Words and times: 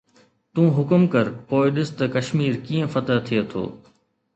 تون 0.53 0.67
حڪم 0.77 1.01
ڪر 1.13 1.25
پوءِ 1.47 1.65
ڏس 1.75 1.89
ته 1.97 2.05
ڪشمير 2.15 2.53
ڪيئن 2.65 2.85
فتح 2.93 3.17
ٿئي 3.25 3.39
ٿو 3.51 3.63